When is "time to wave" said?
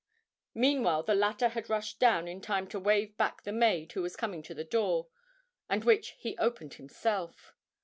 2.41-3.15